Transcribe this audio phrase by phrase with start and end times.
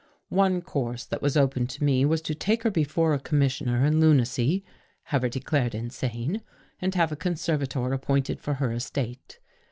[0.29, 3.99] One course that was open to me was to take her before a commissioner in
[3.99, 4.65] lunacy,
[5.03, 6.41] have her declared insane
[6.81, 9.37] and have a conservator ap pointed for her estate.